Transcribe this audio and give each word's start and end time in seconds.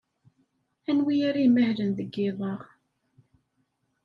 Anwi 0.89 1.15
ara 1.27 1.39
imahlen 1.47 1.91
deg 1.97 2.09
yiḍ-a? 2.15 2.53